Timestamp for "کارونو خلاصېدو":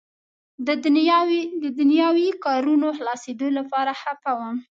2.45-3.47